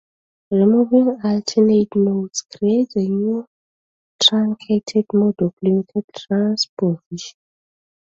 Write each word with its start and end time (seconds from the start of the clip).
Removing 0.49 1.21
alternate 1.23 1.95
notes 1.95 2.41
creates 2.41 2.95
a 2.95 3.07
new 3.07 3.45
truncated 4.19 5.05
mode 5.13 5.39
of 5.43 5.53
limited 5.61 6.05
transposition. 6.17 7.37